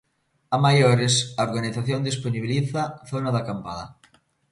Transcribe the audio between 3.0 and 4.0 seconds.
zona de acampada.